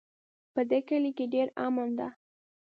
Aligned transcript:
په 0.53 0.61
دې 0.69 0.79
کلي 0.89 1.11
کې 1.17 1.25
ډېر 1.33 1.47
امن 1.65 1.89
ده 1.99 2.07